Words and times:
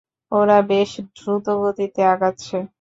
ওরা 0.31 0.57
বেশ 0.69 0.91
দ্রুত 1.15 1.45
গতিতে 1.61 2.01
আগাচ্ছে। 2.13 2.57